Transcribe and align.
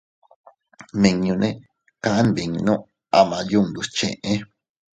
Nmiñune 0.93 1.49
kaʼa 2.03 2.21
nbinnu 2.29 2.73
ama 3.19 3.37
yundus 3.51 3.87
cheʼe. 3.97 4.33